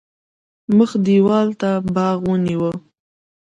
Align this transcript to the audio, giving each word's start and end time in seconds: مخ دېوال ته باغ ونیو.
مخ 0.77 0.91
دېوال 1.05 1.47
ته 1.61 1.69
باغ 1.95 2.17
ونیو. 2.27 2.71